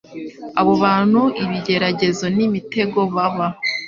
abo 0.59 0.73
bantu 0.83 1.21
ibigeragezo 1.43 2.25
n’imitego 2.35 2.99
baba 3.15 3.47